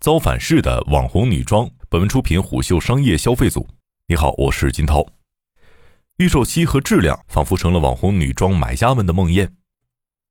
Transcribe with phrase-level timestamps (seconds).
[0.00, 1.68] 遭反噬的网红女装。
[1.90, 3.68] 本文出品虎嗅商业消费组。
[4.08, 5.06] 你好，我是金涛。
[6.16, 9.50] 预售期和质量仿佛成了网红女装买家们的梦魇。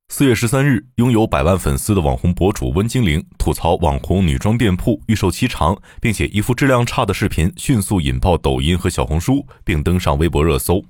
[0.08, 10.84] 四月十三日，拥有百万粉丝的网红博主温精灵吐槽网红女装店铺预售期长，并且衣服质量差的视频迅速引爆抖音和小红书，并登上微博热搜。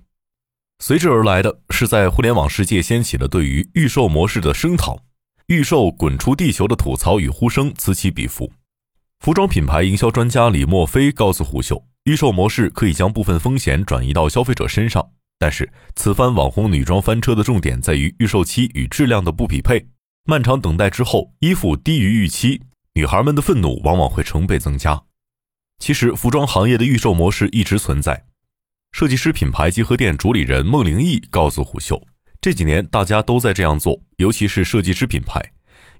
[0.82, 5.02] 随之而来的是在互联网世界掀起了对于预售模式的声讨，
[5.48, 8.50] 预售滚出地球的吐槽与呼声此起彼伏。
[9.20, 15.05] 服装品牌营销专家李墨菲告诉虎嗅，预售模式可以将部分风险转移到消费者身上。
[15.37, 19.86] 但是，此番网红女装翻车的重点在于预售期与质量的不匹配，
[20.23, 22.61] 漫长等待之后，衣服低于预期，
[22.93, 25.04] 女孩们的愤怒往往会成倍增加。
[25.79, 28.25] 其实，服装行业的预售模式一直存在。
[28.93, 32.02] 设计师品牌集合店主理人孟灵义告诉虎嗅，
[32.39, 35.42] 这几年大家都在这样做，尤其是设计师品牌。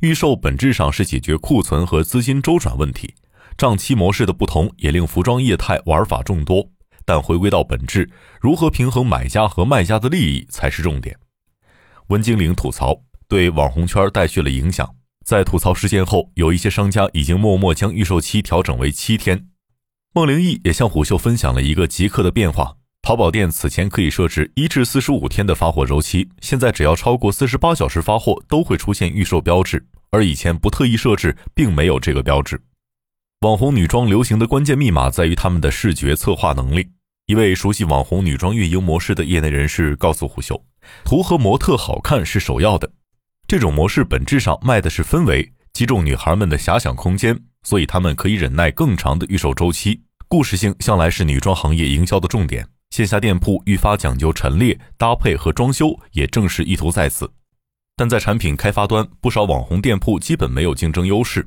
[0.02, 3.13] 预售本质上是解决库存和资金周转问题，
[3.58, 6.66] 账期模式的不同也令服装业态玩法众多。
[7.03, 11.17] 但回归到本质，如何平衡买家和卖家的利益才是重点。
[12.08, 12.95] 温精灵吐槽
[13.28, 14.89] 对网红圈带去了影响，
[15.25, 19.47] 在吐槽事件后，有一些商家已经默默将预售期调整为七天。
[20.13, 22.78] 孟灵义也向虎嗅分享了一个即刻的变化：
[23.10, 32.62] 淘宝店此前可以设置一至四十五天的发货周期，现在只要超过四十八小时发货，都会出现预售标志，而以前不特意设置，并没有这个标志。
[33.40, 36.88] 网红女装流行的关键密码在于他们的视觉策划能力。
[37.26, 40.64] 一位熟悉网红女装运营模式的业内人士告诉虎嗅
[41.04, 42.92] ：“图和模特好看是首要的。
[43.48, 50.00] 这种模式本质上卖的是氛围，击中女孩们的遐想空间，所以他们可以忍耐更长的预售周期。
[50.28, 57.31] 故事性向来是女装行业营销的重点，线下店铺愈发讲究陈列、搭配和装修，也正是意图在此。
[57.96, 61.46] 但在产品开发端，不少网红店铺基本没有竞争优势。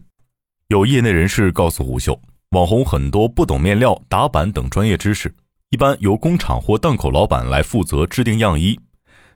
[0.69, 5.34] 有业内人士告诉虎嗅，网红很多不懂面料、打版等专业知识。”
[5.71, 8.79] 一般由工厂或档口老板来负责制定样衣，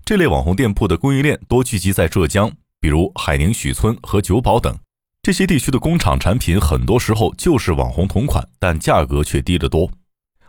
[0.05, 4.79] 这类网红店铺的供应链多聚集在浙江，比如海宁许村和九堡等。
[5.23, 9.91] 这些地区的工厂产品很多时候就是网红同款，但价格却低得多。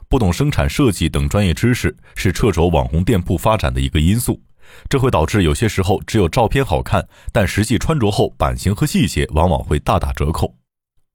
[0.10, 4.42] 不懂生产设计等专业知识是掣肘网红店铺发展的一个因素，
[4.90, 10.56] 这会导致有些时候只有照片好看，但实际穿着后版型和细节往往会大打折扣。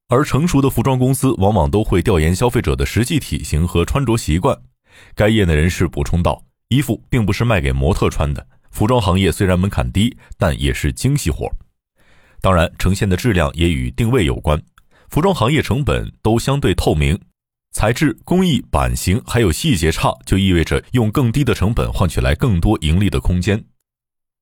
[0.09, 4.55] 而成熟的服装公司往往都会调研消费者的实际体型和穿着习惯。
[5.15, 11.49] 该业内人士补充道：“衣服并不是卖给模特穿的，服装行业虽然门槛低，但也是精细活。
[12.41, 14.61] 当然，呈现的质量也与定位有关。
[15.09, 17.19] 服装行业成本都相对透明，
[17.73, 23.61] 材质、工艺、版型还有细节差，就意味着用更低的成本换取来更多盈利的空间。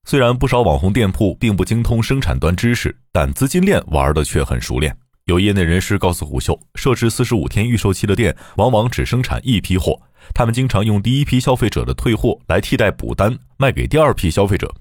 [0.05, 9.97] 虽然不少网红店铺并不精通生产端知识，但资金链玩的却很熟练。”有业内人士告诉虎嗅，设置四十五天预售期的店往往只生产一批货，
[10.33, 14.73] 他们经常用第一批消费者的退货来替代补单，卖给第二批消费者。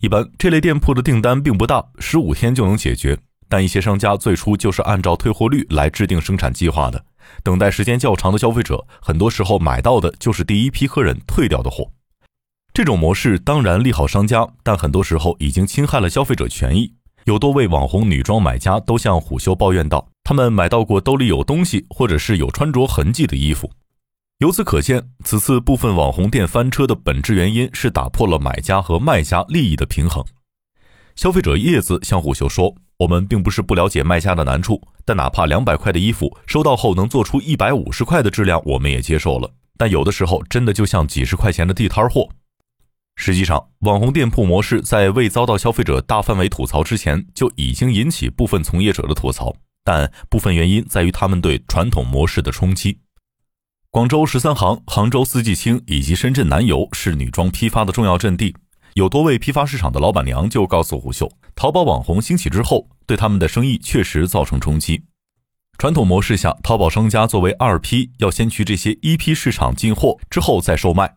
[0.00, 3.18] 一般这类店铺的订单并不大，十五天就能解决。
[3.48, 7.04] 但一些商家最初就是按照退货率来制定生产计划的，
[7.42, 11.90] 等待时间较长的消费者，很多时候买到的就是第一批客人退掉的货。
[12.72, 16.94] 这种模式当然利好商家，但很多时候已经侵害了消费者权益。
[17.24, 23.70] 有多位网红女装买家都向虎嗅抱怨道，他们买到过兜里有东西，或者是有穿着痕迹的衣服。
[24.38, 30.24] 由此可见，此次部分网红店翻车的本质原因是打破了买家和卖家利益的平衡。
[31.14, 39.50] 消费者叶子向虎嗅说：“我们并不是不了解卖家的难处，但哪怕两百块的衣服收到后能做出一百五十块的质量，我们也接受了。
[39.78, 42.28] 但有的时候真的就像几十块钱的地摊货。”
[43.16, 49.56] 实际上，网红店铺模式在未遭到消费者大范围吐槽之前，就已经引起部分从业者的吐槽。
[49.82, 52.98] 但部分原因在于他们对传统模式的冲击。
[53.90, 58.54] 广州十三行、杭州四季青以及深圳南油是女装批发的重要阵地。
[58.94, 65.02] 有多位批发市场的老板娘就告诉虎秀，淘宝网红兴起之后，对他们的生意确实造成冲击。
[65.78, 71.16] 传统模式下，淘宝商家作为二批，要先去这些一批市场进货，之后再售卖。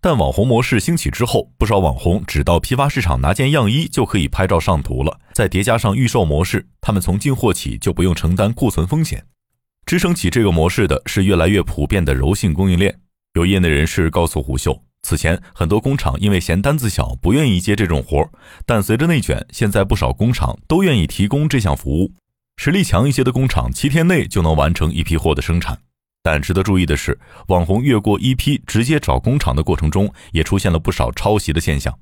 [0.00, 5.18] 但网红模式兴起之后，不少网红只到批发市场拿件样衣就可以拍照上图了。
[5.32, 9.24] 再叠加上预售模式，他们从进货起就不用承担库存风险。
[9.86, 13.00] 支撑起这个模式的是越来越普遍的柔性供应链。
[13.32, 18.30] 有业内人士告诉虎秀，此前很多工厂因为嫌单子小，不愿意接这种活儿
[18.64, 22.10] 但随着内卷，现在不少工厂都愿意提供这项服务。
[22.56, 25.78] 实力强一些的工厂，七天内就能完成一批货的生产。
[26.22, 27.18] 但值得注意的是，
[27.48, 31.92] 网红越过一批直接找工厂的过程中，也出现了不少抄袭的现象。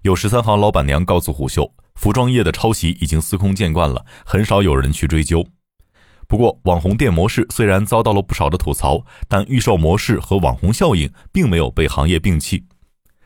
[0.00, 5.46] 有十三行老板娘告诉虎嗅，服装业的抄袭已经司空见惯了，很少有人去追究。
[6.28, 12.66] 不过，网红店模式虽然遭到了不少的吐槽，但预售模式和网红效应并没有被行业摒弃。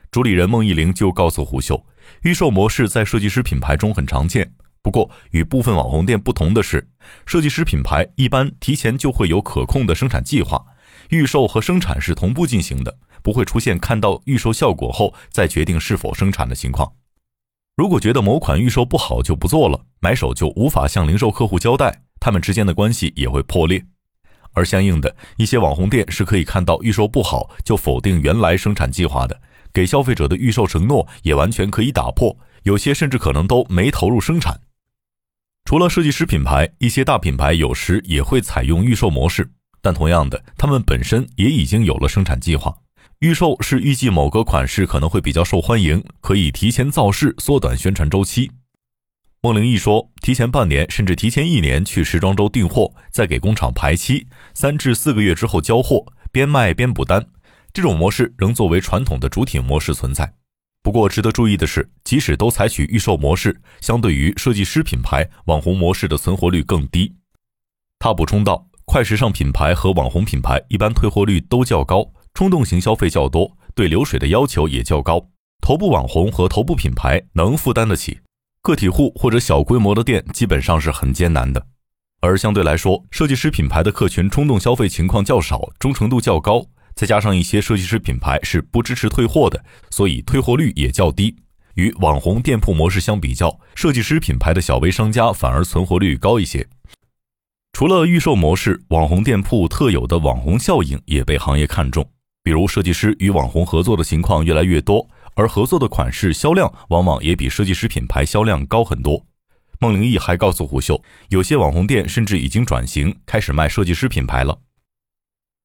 [0.09, 1.85] 主理人孟艺玲就告诉虎嗅，
[2.21, 4.53] 预售模式在设计师品牌中很常见。
[4.81, 6.87] 不过，与部分网红店不同的是，
[7.25, 10.63] 设计师品牌一般提前就会有可控的生产计划，
[11.09, 16.93] 预售和生产是同步进行的，不会出现看到预售效果后再决定是否生产的情况。
[17.75, 22.02] 如果觉得某款预售不好就不做了，买手就无法向零售客户交代。
[22.23, 23.83] 他们之间的关系也会破裂，
[24.53, 29.41] 而相应的一些网红店是可以看到预售不好就否定原来生产计划的，
[29.73, 34.57] 给消费者的预售承诺也完全可以打破，有些甚至可能都没投入生产。
[35.65, 42.73] 除了设计师品牌，一些大品牌有时也会采用预售模式，但同样的，他们本身也已经有了生产计划。
[43.19, 48.49] 预售是预计某个款式可能会比较受欢迎，可以提前造势，缩短宣传周期。
[49.45, 57.27] 孟玲义说：“提前半年甚至提前一年去时装周订货，再给工厂排期，三至四个月之后交货，边卖边补单。
[57.73, 60.33] 这种模式仍作为传统的主体模式存在。
[60.81, 67.13] 不过，值得注意的是，即使都采取预售模式，相对于设计师品牌，网红模式的存活率更低。”
[67.99, 75.27] 他补充道：“快时尚品牌和网红品牌一般退货率都较高，冲动型消费较多，对流水的要求也较高。
[75.59, 78.19] 头部网红和头部品牌能负担得起。”
[78.63, 81.67] 个体户或者小规模的店基本上是很艰难的，
[82.21, 86.65] 而相对来说，设计师品牌的客群冲动消费情况较少，忠诚度较高，
[86.95, 91.35] 再加上一些设计师品牌是不支持退货的，所以退货率也较低。
[91.73, 96.65] 与网红店铺模式相比较，设计师品牌的小微商家反而存活率高一些。
[97.73, 102.09] 除了预售模式，网红店铺特有的网红效应也被行业看重，
[102.41, 105.05] 比如设计师与网红合作的情况越来越多。
[105.35, 109.25] 而合作的款式销量往往也比设计师品牌销量高很多。
[109.79, 114.59] 孟玲义还告诉虎嗅，有些网红店甚至已经转型开始卖设计师品牌了。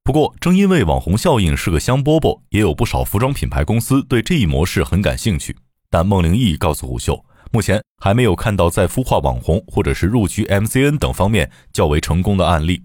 [0.02, 5.54] 不过，正因为网红效应是个香饽饽，也有不少服装品牌公司对这一模式很感兴趣。
[5.90, 12.84] 但孟玲义告诉虎嗅，目前还没有看到在孵化网红或者是入局 MCN 等方面较为成功的案例。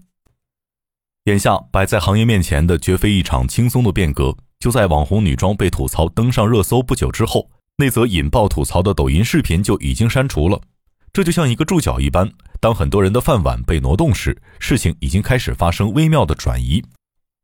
[1.24, 4.36] 眼下摆在行业面前的绝非一场轻松的变革。
[4.64, 10.58] 就在网红女装被吐槽登上热搜不久之后，那则引爆吐槽的抖音视频就已经删除了。
[11.12, 16.82] 这就像一个注脚一般，当很多人的饭碗被挪动时，事情已经开始发生微妙的转移。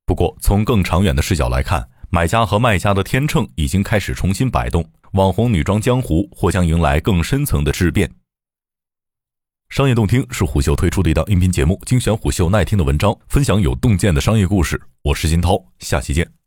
[0.06, 4.82] 不过，从更长远的视角来看，买家和卖家的天秤已经开始重新摆动，
[5.12, 8.10] 网红女装江湖或将迎来更深层的质变。
[9.68, 14.80] 商业洞听是虎嗅推出的一档音频节目，精选虎嗅耐听的文章，分享有洞见的商业故事。
[15.02, 16.39] 我是金涛，下期见。